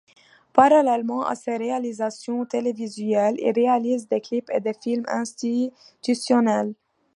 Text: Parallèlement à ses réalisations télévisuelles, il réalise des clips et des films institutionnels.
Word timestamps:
Parallèlement 0.51 1.27
à 1.27 1.35
ses 1.35 1.57
réalisations 1.57 2.43
télévisuelles, 2.47 3.35
il 3.37 3.51
réalise 3.51 4.07
des 4.07 4.19
clips 4.19 4.49
et 4.49 4.59
des 4.59 4.73
films 4.73 5.05
institutionnels. 5.07 6.73